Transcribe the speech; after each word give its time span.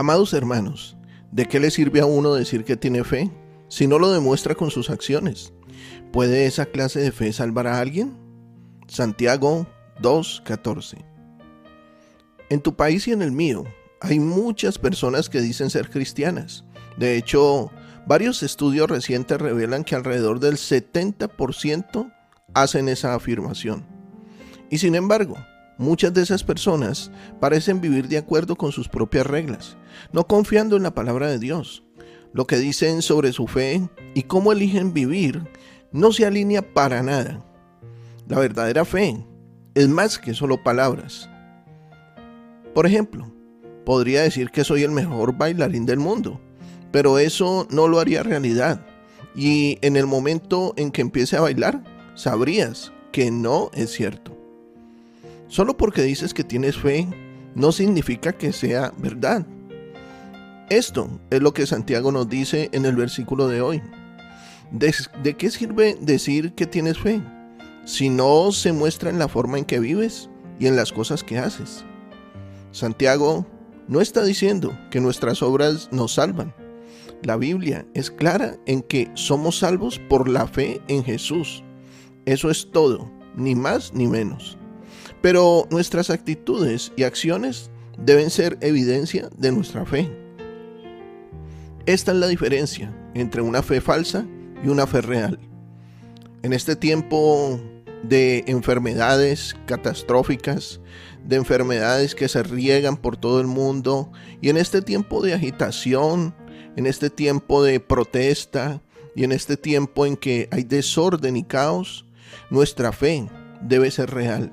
Amados 0.00 0.32
hermanos, 0.32 0.96
¿de 1.30 1.44
qué 1.44 1.60
le 1.60 1.70
sirve 1.70 2.00
a 2.00 2.06
uno 2.06 2.32
decir 2.32 2.64
que 2.64 2.74
tiene 2.74 3.04
fe 3.04 3.30
si 3.68 3.86
no 3.86 3.98
lo 3.98 4.10
demuestra 4.10 4.54
con 4.54 4.70
sus 4.70 4.88
acciones? 4.88 5.52
¿Puede 6.10 6.46
esa 6.46 6.64
clase 6.64 7.00
de 7.00 7.12
fe 7.12 7.34
salvar 7.34 7.66
a 7.66 7.80
alguien? 7.80 8.16
Santiago 8.88 9.66
2.14 10.00 11.04
En 12.48 12.62
tu 12.62 12.76
país 12.76 13.08
y 13.08 13.12
en 13.12 13.20
el 13.20 13.30
mío 13.30 13.64
hay 14.00 14.20
muchas 14.20 14.78
personas 14.78 15.28
que 15.28 15.42
dicen 15.42 15.68
ser 15.68 15.90
cristianas. 15.90 16.64
De 16.96 17.18
hecho, 17.18 17.70
varios 18.06 18.42
estudios 18.42 18.88
recientes 18.88 19.38
revelan 19.38 19.84
que 19.84 19.96
alrededor 19.96 20.40
del 20.40 20.54
70% 20.54 22.10
hacen 22.54 22.88
esa 22.88 23.14
afirmación. 23.14 23.84
Y 24.70 24.78
sin 24.78 24.94
embargo, 24.94 25.36
Muchas 25.80 26.12
de 26.12 26.20
esas 26.20 26.44
personas 26.44 27.10
parecen 27.40 27.80
vivir 27.80 28.06
de 28.06 28.18
acuerdo 28.18 28.54
con 28.54 28.70
sus 28.70 28.86
propias 28.86 29.26
reglas, 29.26 29.78
no 30.12 30.26
confiando 30.26 30.76
en 30.76 30.82
la 30.82 30.94
palabra 30.94 31.28
de 31.28 31.38
Dios. 31.38 31.84
Lo 32.34 32.46
que 32.46 32.58
dicen 32.58 33.00
sobre 33.00 33.32
su 33.32 33.46
fe 33.46 33.88
y 34.12 34.24
cómo 34.24 34.52
eligen 34.52 34.92
vivir 34.92 35.42
no 35.90 36.12
se 36.12 36.26
alinea 36.26 36.74
para 36.74 37.02
nada. 37.02 37.42
La 38.28 38.38
verdadera 38.38 38.84
fe 38.84 39.24
es 39.74 39.88
más 39.88 40.18
que 40.18 40.34
solo 40.34 40.62
palabras. 40.62 41.30
Por 42.74 42.84
ejemplo, 42.84 43.32
podría 43.86 44.20
decir 44.20 44.50
que 44.50 44.64
soy 44.64 44.82
el 44.82 44.90
mejor 44.90 45.38
bailarín 45.38 45.86
del 45.86 45.98
mundo, 45.98 46.42
pero 46.92 47.18
eso 47.18 47.66
no 47.70 47.88
lo 47.88 48.00
haría 48.00 48.22
realidad. 48.22 48.84
Y 49.34 49.78
en 49.80 49.96
el 49.96 50.06
momento 50.06 50.74
en 50.76 50.90
que 50.90 51.00
empiece 51.00 51.38
a 51.38 51.40
bailar, 51.40 51.82
sabrías 52.16 52.92
que 53.12 53.30
no 53.30 53.70
es 53.72 53.90
cierto. 53.92 54.39
Solo 55.50 55.76
porque 55.76 56.02
dices 56.02 56.32
que 56.32 56.44
tienes 56.44 56.76
fe 56.76 57.08
no 57.56 57.72
significa 57.72 58.32
que 58.32 58.52
sea 58.52 58.92
verdad. 58.98 59.44
Esto 60.70 61.10
es 61.28 61.42
lo 61.42 61.52
que 61.52 61.66
Santiago 61.66 62.12
nos 62.12 62.28
dice 62.28 62.70
en 62.72 62.84
el 62.84 62.94
versículo 62.94 63.48
de 63.48 63.60
hoy. 63.60 63.82
¿De, 64.70 64.94
¿De, 65.24 65.36
qué 65.36 65.50
sirve 65.50 65.98
decir 66.00 66.52
que 66.52 66.66
tienes 66.66 66.98
fe 66.98 67.20
si 67.84 68.08
no 68.08 68.52
se 68.52 68.72
muestra 68.72 69.10
en 69.10 69.18
la 69.18 69.26
forma 69.26 69.58
en 69.58 69.64
que 69.64 69.80
vives 69.80 70.30
y 70.60 70.68
en 70.68 70.76
las 70.76 70.92
cosas 70.92 71.24
que 71.24 71.40
haces? 71.40 71.84
Santiago 72.70 73.44
no 73.88 74.00
está 74.00 74.22
diciendo 74.22 74.78
que 74.92 75.00
nuestras 75.00 75.42
obras 75.42 75.88
nos 75.90 76.14
salvan. 76.14 76.54
La 77.24 77.36
Biblia 77.36 77.84
es 77.94 78.12
clara 78.12 78.56
en 78.66 78.82
que 78.82 79.10
somos 79.14 79.58
salvos 79.58 80.00
por 80.08 80.28
la 80.28 80.46
fe 80.46 80.80
en 80.86 81.02
Jesús. 81.02 81.64
Eso 82.24 82.50
es 82.50 82.70
todo, 82.70 83.10
ni 83.34 83.56
más 83.56 83.92
ni 83.92 84.06
menos. 84.06 84.59
Pero 85.22 85.66
nuestras 85.70 86.10
actitudes 86.10 86.92
y 86.96 87.02
acciones 87.02 87.70
deben 87.98 88.30
ser 88.30 88.56
evidencia 88.60 89.28
de 89.36 89.52
nuestra 89.52 89.84
fe. 89.84 90.10
Esta 91.86 92.12
es 92.12 92.18
la 92.18 92.28
diferencia 92.28 92.94
entre 93.14 93.42
una 93.42 93.62
fe 93.62 93.80
falsa 93.80 94.26
y 94.64 94.68
una 94.68 94.86
fe 94.86 95.00
real. 95.00 95.38
En 96.42 96.52
este 96.52 96.76
tiempo 96.76 97.60
de 98.02 98.44
enfermedades 98.46 99.56
catastróficas, 99.66 100.80
de 101.24 101.36
enfermedades 101.36 102.14
que 102.14 102.28
se 102.28 102.42
riegan 102.42 102.96
por 102.96 103.16
todo 103.16 103.40
el 103.40 103.46
mundo, 103.46 104.10
y 104.40 104.48
en 104.48 104.56
este 104.56 104.80
tiempo 104.80 105.22
de 105.22 105.34
agitación, 105.34 106.34
en 106.76 106.86
este 106.86 107.10
tiempo 107.10 107.62
de 107.62 107.80
protesta, 107.80 108.80
y 109.14 109.24
en 109.24 109.32
este 109.32 109.56
tiempo 109.56 110.06
en 110.06 110.16
que 110.16 110.48
hay 110.50 110.62
desorden 110.62 111.36
y 111.36 111.42
caos, 111.42 112.06
nuestra 112.48 112.92
fe 112.92 113.28
debe 113.60 113.90
ser 113.90 114.10
real. 114.10 114.52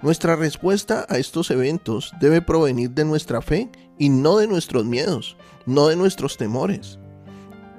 Nuestra 0.00 0.36
respuesta 0.36 1.06
a 1.08 1.18
estos 1.18 1.50
eventos 1.50 2.12
debe 2.20 2.40
provenir 2.40 2.90
de 2.90 3.04
nuestra 3.04 3.42
fe 3.42 3.68
y 3.98 4.10
no 4.10 4.36
de 4.36 4.46
nuestros 4.46 4.84
miedos, 4.84 5.36
no 5.66 5.88
de 5.88 5.96
nuestros 5.96 6.36
temores. 6.36 7.00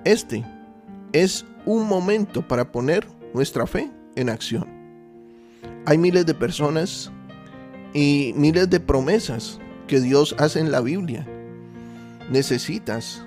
Este 0.03 0.43
es 1.13 1.45
un 1.65 1.87
momento 1.87 2.45
para 2.45 2.73
poner 2.73 3.07
nuestra 3.33 3.65
fe 3.65 3.89
en 4.17 4.29
acción. 4.29 4.67
Hay 5.85 5.97
miles 5.97 6.25
de 6.25 6.33
personas 6.33 7.09
y 7.93 8.33
miles 8.35 8.69
de 8.69 8.81
promesas 8.81 9.57
que 9.87 10.01
Dios 10.01 10.35
hace 10.39 10.59
en 10.59 10.71
la 10.71 10.81
Biblia. 10.81 11.25
Necesitas 12.29 13.23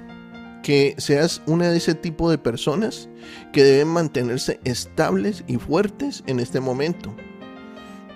que 0.63 0.95
seas 0.99 1.41
una 1.47 1.71
de 1.71 1.79
ese 1.79 1.95
tipo 1.95 2.31
de 2.31 2.37
personas 2.39 3.09
que 3.55 3.65
deben 3.65 3.89
mantenerse 3.89 4.61
estables 4.65 5.45
y 5.47 5.57
fuertes 5.57 6.23
en 6.27 6.41
este 6.41 6.61
momento. 6.61 7.17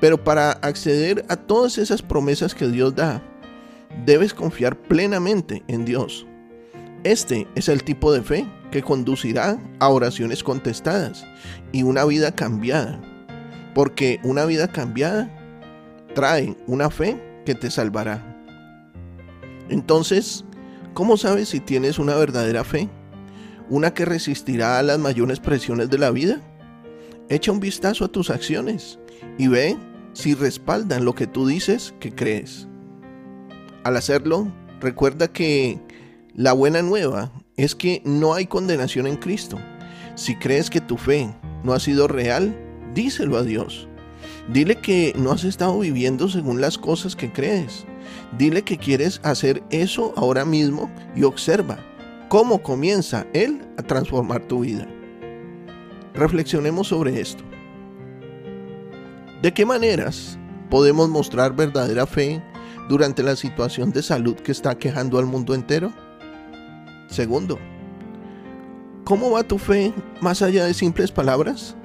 Pero 0.01 0.23
para 0.23 0.53
acceder 0.53 1.25
a 1.29 1.37
todas 1.37 1.79
esas 1.79 2.03
promesas 2.03 2.55
que 2.55 2.69
Dios 2.69 2.95
da, 2.95 3.23
debes 4.05 4.35
confiar 4.35 4.77
plenamente 4.77 5.63
en 5.69 5.85
Dios. 5.85 6.27
Este 7.05 7.47
es 7.55 7.69
el 7.69 7.85
tipo 7.85 8.13
de 8.13 8.23
fe 8.23 8.47
que 8.71 8.83
conducirá 8.83 9.59
a 9.79 9.89
oraciones 9.89 10.43
contestadas 10.43 11.25
y 11.73 11.83
una 11.83 12.05
vida 12.05 12.35
cambiada. 12.35 13.01
Porque 13.75 14.21
una 14.25 14.45
vida 14.45 14.69
cambiada 14.69 15.31
trae 16.15 16.57
una 16.67 16.91
fe 16.91 17.23
que 17.45 17.55
te 17.55 17.71
salvará. 17.71 18.37
Entonces, 19.69 20.45
¿cómo 20.95 21.17
sabes 21.17 21.49
si 21.51 21.61
tienes 21.61 21.99
una 21.99 22.15
verdadera 22.15 22.65
fe? 22.65 22.89
¿Una 23.69 23.93
que 23.95 24.05
resistirá 24.05 24.79
a 24.79 24.83
las 24.83 24.99
mayores 24.99 25.41
presiones 25.41 25.91
de 25.91 25.99
la 25.99 26.11
vida? 26.11 26.41
Echa 27.29 27.51
un 27.51 27.61
vistazo 27.61 28.05
a 28.05 28.09
tus 28.09 28.31
acciones 28.31 28.99
y 29.37 29.49
ve 29.49 29.77
si 30.13 30.35
respaldan 30.35 31.05
lo 31.05 31.15
que 31.15 31.27
tú 31.27 31.47
dices 31.47 31.93
que 31.99 32.15
crees. 32.15 32.69
Al 33.83 33.97
hacerlo, 33.97 34.53
recuerda 34.81 35.29
que 35.29 35.81
la 36.35 36.53
buena 36.53 36.83
nueva 36.83 37.33
es 37.57 37.75
que 37.75 38.01
no 38.05 38.35
hay 38.35 38.47
condenación 38.47 39.07
en 39.07 39.17
Cristo. 39.17 39.59
Si 40.15 40.37
crees 40.37 40.71
que 40.71 40.81
tu 40.81 40.97
fe 40.97 41.35
no 41.65 41.73
ha 41.73 41.81
sido 41.81 42.07
real, 42.07 42.57
díselo 42.95 43.37
a 43.37 43.43
Dios. 43.43 43.89
Dile 44.53 44.77
que 44.77 45.13
no 45.17 45.33
has 45.33 45.43
estado 45.43 45.79
viviendo 45.81 46.29
según 46.29 46.61
las 46.61 46.79
cosas 46.79 47.17
que 47.17 47.33
crees. 47.33 47.85
Dile 48.39 48.63
que 48.63 48.79
quieres 48.79 49.21
hacer 49.25 49.63
eso 49.71 50.15
ahora 50.17 50.45
mismo 50.45 50.91
y 51.17 51.25
observa 51.25 51.79
cómo 52.29 52.63
comienza 52.63 53.27
Él 53.33 53.61
a 53.77 53.83
transformar 53.83 54.47
tu 54.47 54.61
vida. 54.61 54.87
Reflexionemos 56.17 56.89
sobre 56.89 57.21
esto. 57.21 57.45
¿De 59.43 59.53
qué 59.53 59.67
maneras 59.67 60.39
podemos 60.71 61.11
mostrar 61.11 61.55
verdadera 61.55 62.07
fe 62.07 62.43
durante 62.89 63.23
la 63.23 63.37
situación 63.37 63.93
de 63.93 64.03
salud 64.03 64.35
que 64.37 64.51
está 64.51 64.79
quejando 64.79 65.19
al 65.19 65.27
mundo 65.27 65.55
entero? 65.55 65.93
Segundo, 67.09 67.59
¿cómo 69.05 69.31
va 69.31 69.43
tu 69.43 69.59
fe 69.59 69.93
más 70.23 70.41
allá 70.41 70.65
de 70.65 70.73
simples 70.73 71.13
palabras? 71.13 71.77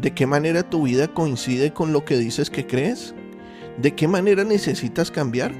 ¿De 0.00 0.12
qué 0.12 0.26
manera 0.26 0.62
tu 0.62 0.84
vida 0.84 1.06
coincide 1.08 1.74
con 1.74 1.92
lo 1.92 2.06
que 2.06 2.16
dices 2.16 2.48
que 2.48 2.66
crees? 2.66 3.14
¿De 3.76 3.94
qué 3.94 4.08
manera 4.08 4.44
necesitas 4.44 5.10
cambiar? 5.10 5.52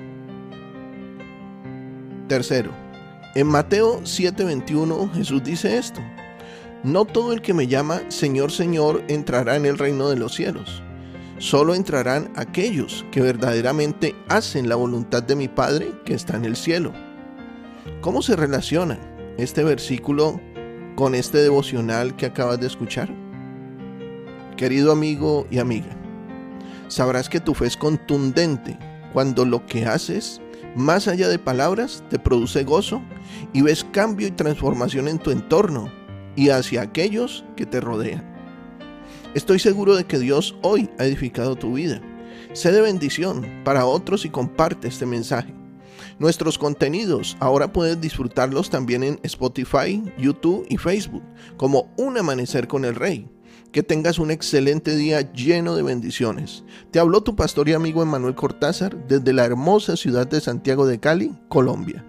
Tercero, 2.27 2.71
en 3.35 3.47
Mateo 3.49 4.01
7:21 4.03 5.13
Jesús 5.13 5.45
dice 5.45 5.77
esto, 5.77 6.01
no 6.85 7.05
todo 7.05 7.33
el 7.33 7.43
que 7.43 7.55
me 7.55 7.67
llama 7.67 8.03
Señor, 8.09 8.53
Señor 8.53 9.03
entrará 9.09 9.57
en 9.57 9.67
el 9.67 9.79
reino 9.79 10.09
de 10.09 10.17
los 10.17 10.35
cielos 10.35 10.83
solo 11.39 11.75
entrarán 11.75 12.31
aquellos 12.37 13.05
que 13.11 13.21
verdaderamente 13.21 14.15
hacen 14.29 14.69
la 14.69 14.77
voluntad 14.77 15.23
de 15.23 15.37
mi 15.37 15.49
Padre 15.49 15.93
que 16.05 16.15
está 16.15 16.37
en 16.37 16.45
el 16.45 16.57
cielo. 16.57 16.93
¿Cómo 18.01 18.23
se 18.23 18.37
relaciona 18.37 18.99
este 19.39 19.65
versículo 19.65 20.41
con 20.97 21.15
este 21.15 21.39
devocional 21.39 22.17
que 22.17 22.27
acabas 22.27 22.61
de 22.61 22.67
escuchar? 22.67 23.09
Querido 24.57 24.91
amigo 24.91 25.47
y 25.51 25.59
amiga, 25.59 25.97
sabrás 26.89 27.29
que 27.29 27.41
tu 27.41 27.55
fe 27.55 27.67
es 27.67 27.77
contundente 27.77 28.77
cuando 29.13 29.45
lo 29.45 29.65
que 29.67 29.87
haces, 29.87 30.41
más 30.75 31.07
allá 31.07 31.29
de 31.29 31.39
palabras, 31.39 32.03
te 32.11 32.19
produce 32.19 32.65
gozo 32.65 33.01
y 33.53 33.63
ves 33.63 33.87
cambio 33.93 34.27
y 34.27 34.33
transformación 34.33 35.07
en 35.07 35.19
tu 35.19 35.31
entorno 35.31 35.98
y 36.39 36.51
hacia 36.51 36.83
aquellos 36.83 37.45
que 37.57 37.67
te 37.67 37.81
rodean. 37.81 38.25
Estoy 39.35 39.59
seguro 39.59 39.97
de 39.97 40.05
que 40.05 40.21
Dios 40.21 40.55
hoy 40.63 40.89
ha 40.97 41.05
edificado 41.05 41.57
tu 41.57 41.73
vida. 41.73 42.01
Sé 42.53 42.71
de 42.71 42.81
bendición 42.81 43.45
para 43.65 43.87
otros 43.87 44.25
y 44.25 44.31
comparte 44.31 44.87
este 44.87 45.05
mensaje. 45.05 45.53
Nuestros 46.21 46.57
contenidos 46.57 47.37
ahora 47.41 47.73
puedes 47.73 48.01
disfrutarlos 48.01 48.71
también 48.71 49.03
en 49.03 49.19
Spotify, 49.25 50.01
YouTube 50.17 50.65
y 50.69 50.77
Facebook, 50.77 51.25
como 51.57 51.93
Un 51.97 52.17
Amanecer 52.17 52.69
con 52.69 52.85
el 52.85 52.95
Rey. 52.95 53.29
Que 53.73 53.83
tengas 53.83 54.21
un 54.21 54.31
excelente 54.31 54.95
día 54.95 55.33
lleno 55.33 55.75
de 55.75 55.83
bendiciones. 55.83 56.63
Te 56.93 57.01
habló 57.01 57.21
tu 57.21 57.35
pastor 57.35 57.69
y 57.69 57.73
amigo 57.73 58.01
Emanuel 58.01 58.37
Cortázar 58.37 59.09
desde 59.09 59.33
la 59.33 59.45
hermosa 59.45 59.97
ciudad 59.97 60.29
de 60.29 60.41
Santiago 60.41 60.87
de 60.87 61.01
Cali, 61.01 61.37
Colombia. 61.49 62.05